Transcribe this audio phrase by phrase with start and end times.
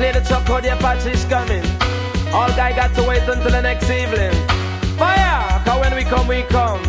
[0.00, 1.62] clear the truck, how the Apache's coming.
[2.32, 4.32] All guy got to wait until the next evening.
[4.96, 6.80] Fire, cause when we come, we come.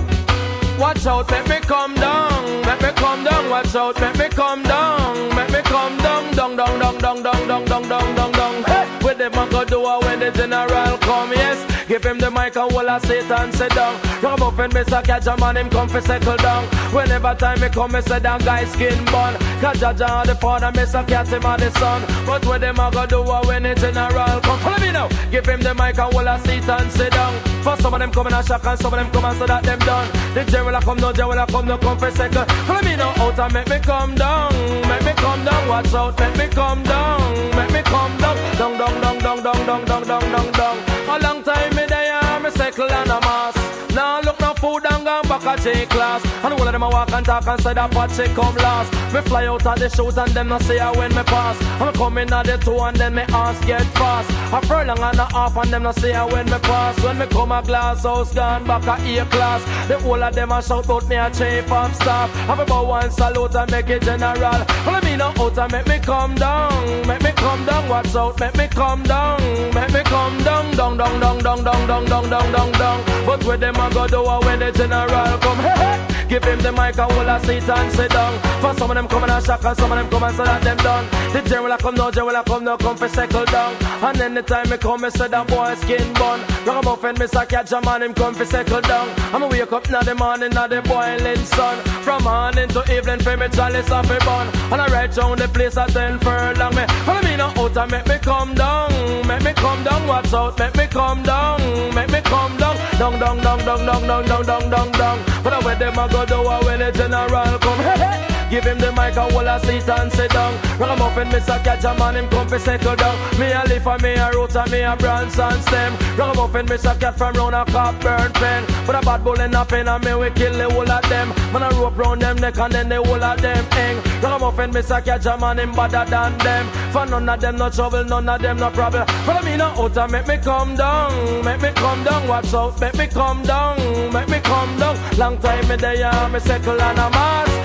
[0.79, 3.49] Watch out, make me come down, make me come down.
[3.49, 7.47] Watch out, make me come down, make me come down, down, down, down, down, down,
[7.47, 8.63] down, down, down, down.
[8.63, 11.31] Hey, what them a go do when the general come?
[11.33, 11.59] Yes,
[11.91, 13.99] Give him the mic and wall of Satan sit down.
[14.21, 14.71] Rub up and.
[15.03, 16.63] Catch a man, him come for settle down.
[16.93, 19.33] Whenever time me come, me say down guy skin bun.
[19.59, 21.05] Cause Jaja the father, Mr.
[21.05, 22.01] Catch him and the son.
[22.25, 24.59] But what them a go do when the general come?
[24.59, 25.09] Follow me now.
[25.31, 27.50] Give him the mic and wall of Satan sit down.
[27.61, 29.45] For some of them come in a shock and some of them come and so
[29.45, 30.09] that them done.
[30.33, 32.49] The general come, no general come, no come for second.
[32.65, 34.51] Follow me now out and make me come down.
[34.89, 37.21] Make me come down, watch out, make me come down.
[37.55, 40.77] Make me come down, down, down, down, down, down, down, down, down, down, down.
[41.07, 43.55] A long time me there, me cycle and a mass.
[43.93, 46.25] Now look no food and gone back a J class.
[46.43, 48.91] And all of them a walk and talk and say that pot shit come last.
[49.13, 51.61] Me fly out of the shoes and them not say I when me pass.
[51.81, 54.40] I'm coming at the two and then me ass get fast.
[54.53, 57.01] A furlong and a half and them not say I when me pass.
[57.01, 59.87] When me come a glass house gone back a A class.
[59.87, 62.29] The whole of them a shout out me a chief of staff.
[62.47, 64.45] Have about one salute and make it general.
[64.45, 67.07] Of me no out and make me come down.
[67.07, 69.39] Make me come down, watch out, make me come down.
[69.73, 73.25] Make me come down, down, down, down, down, down, down, down, down, down.
[73.25, 76.10] But where them a go do a when the general come, hey, hey.
[76.31, 78.39] Give him the mic and hold a seat and sit down.
[78.61, 80.61] For some of them come and shock and some of them come and say that
[80.63, 81.05] them done.
[81.33, 83.75] The general a come, no general a come, no come for settle down.
[84.01, 86.39] And then the time me come, me say that boy skin bun.
[86.63, 89.09] Ragamuffin, me say catch a man, him come for settle down.
[89.35, 91.77] I'ma wake up now the morning, now the boiling sun.
[91.99, 94.47] From morning to evening, for me chalice off me bun.
[94.71, 96.73] And I ride round the place at ten furlong.
[96.75, 100.07] Me follow me now out and make me come down, make me come down.
[100.07, 101.59] Watch out, make me come down,
[101.93, 105.30] make me come down, down, down, down, down, down, down, down, down, down.
[105.43, 107.79] But I where them a go do when the general come.
[107.79, 108.30] Hey, hey.
[108.51, 110.53] Give him the mic and hold a seat and sit down.
[110.77, 111.63] Ragamuffin, Mr.
[111.63, 113.15] Catch a man, him come fi settle down.
[113.39, 115.93] Me a leaf and me a root and me a branch and stem.
[116.17, 116.99] Ragamuffin, Mr.
[116.99, 118.65] Cat from round a cop burn pen.
[118.85, 121.29] Put a bad bull in a pen and me we kill the whole of them.
[121.53, 123.95] Man a rope round them neck and then the whole of them hang.
[124.21, 125.01] Ragamuffin, Mr.
[125.01, 126.67] Catch a man, him better than them.
[126.91, 129.07] For none of them no trouble, none of them no problem.
[129.25, 132.27] Follow me now out and make me come down, make me come down.
[132.27, 134.97] Watch out, make me come down, make me come down.
[135.17, 137.60] Long time me there, me settle and a mass.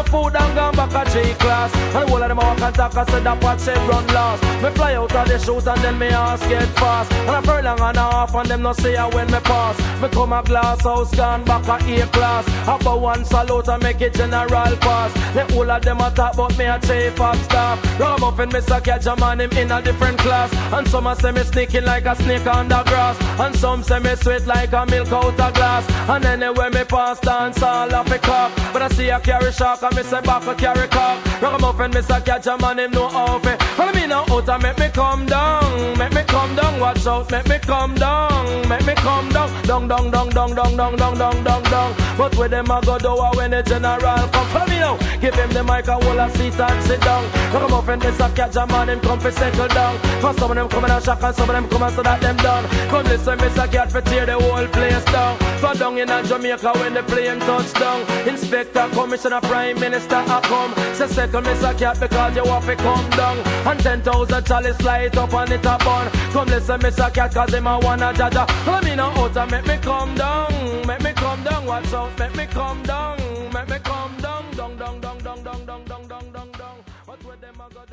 [0.00, 1.74] No food and gone back a G class.
[1.74, 4.42] And the whole of them walk and talk and say that what run last.
[4.62, 7.12] Me fly out of the shoes and then me ass get fast.
[7.12, 9.76] And I furlong and a half and them no see I when me pass.
[10.00, 12.46] Me come a glass house gone back a A class.
[12.62, 15.12] About one salute and make it general pass.
[15.34, 17.98] The whole of them a talk about me a chief of staff.
[17.98, 18.82] Ragamuffin, Mr.
[18.82, 20.52] Catch a man him in a different class.
[20.72, 23.16] And some a say me sneaking like a snake the grass.
[23.40, 25.84] And some say me sweet like a milk out of glass.
[26.08, 28.52] And anyway me pass dance all off a cock.
[28.72, 31.24] But I see a carry shark and me say back a carry cock.
[31.42, 32.24] Ragamuffin, Mr.
[32.24, 33.60] Catch a man him no off it.
[33.76, 35.98] Follow me now out and make me come down.
[35.98, 38.68] Make me come down, watch out, make me come down.
[38.68, 41.94] Make me come down, down, down, down, down, down, down, down, down, down.
[42.16, 44.69] But where them a go do a when the general come.
[44.80, 47.24] Now, give him the mic and hold a seat and sit down.
[47.52, 48.34] Ragamuffin, Mr.
[48.34, 49.98] Catch a man him come for settle down.
[50.22, 52.02] For some of them come in a shock and some of them come and so
[52.02, 52.64] that them done.
[52.88, 53.70] Come listen, Mr.
[53.70, 55.36] Cat for tear the whole place down.
[55.60, 58.00] For down in Jamaica when the plane touch down.
[58.26, 60.72] Inspector, commissioner, prime minister, I come.
[60.94, 61.78] Say second, Mr.
[61.78, 63.36] Cat because you want to come down.
[63.68, 66.08] And 10,000 chalice light up and it a burn.
[66.32, 67.12] Come listen, Mr.
[67.12, 68.48] Cat, cause him a wanna jaja.
[68.64, 70.86] Follow me now out and make me come down.
[70.86, 73.19] Make me come down, watch out, make me come down.
[73.52, 76.76] Make me come down, down, down, down, down, down, down, down, down, down.
[77.04, 77.89] What where them a go